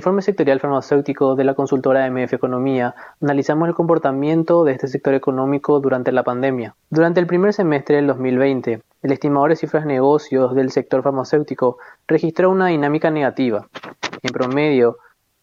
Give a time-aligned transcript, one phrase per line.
[0.00, 5.78] informe sectorial farmacéutico de la consultora MF Economía, analizamos el comportamiento de este sector económico
[5.78, 6.74] durante la pandemia.
[6.88, 11.76] Durante el primer semestre del 2020, el estimador de cifras negocios del sector farmacéutico
[12.08, 13.68] registró una dinámica negativa.
[14.22, 14.96] En promedio,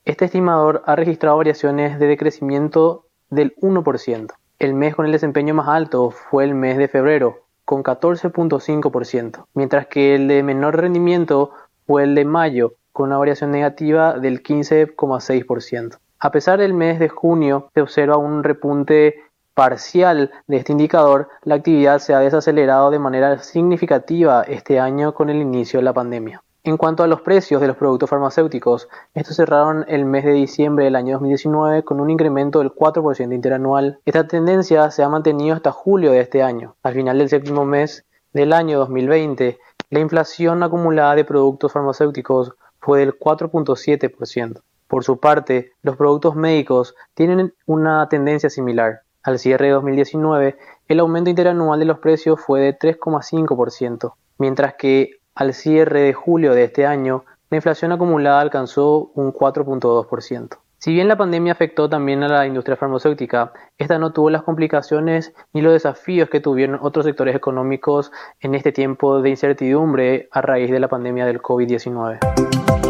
[0.06, 4.34] este estimador ha registrado variaciones de decrecimiento del 1%.
[4.58, 9.86] El mes con el desempeño más alto fue el mes de febrero, con 14.5%, mientras
[9.86, 11.52] que el de menor rendimiento
[11.86, 16.00] fue el de mayo, con una variación negativa del 15,6%.
[16.18, 19.18] A pesar del mes de junio, se observa un repunte
[19.54, 25.30] parcial de este indicador, la actividad se ha desacelerado de manera significativa este año con
[25.30, 26.42] el inicio de la pandemia.
[26.64, 30.86] En cuanto a los precios de los productos farmacéuticos, estos cerraron el mes de diciembre
[30.86, 34.00] del año 2019 con un incremento del 4% interanual.
[34.06, 36.76] Esta tendencia se ha mantenido hasta julio de este año.
[36.82, 39.60] Al final del séptimo mes del año 2020,
[39.92, 42.56] la inflación acumulada de productos farmacéuticos
[42.88, 44.62] fue del 4.7%.
[44.88, 49.02] Por su parte, los productos médicos tienen una tendencia similar.
[49.24, 50.56] Al cierre de 2019,
[50.88, 56.54] el aumento interanual de los precios fue de 3,5%, mientras que al cierre de julio
[56.54, 60.58] de este año, la inflación acumulada alcanzó un 4.2%.
[60.80, 65.34] Si bien la pandemia afectó también a la industria farmacéutica, esta no tuvo las complicaciones
[65.52, 68.12] ni los desafíos que tuvieron otros sectores económicos
[68.42, 72.87] en este tiempo de incertidumbre a raíz de la pandemia del COVID-19.